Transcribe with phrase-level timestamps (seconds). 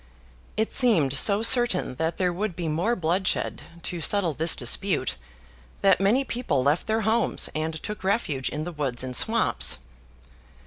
[0.57, 5.15] It seemed so certain that there would be more bloodshed to settle this dispute,
[5.81, 9.77] that many people left their homes, and took refuge in the woods and swamps.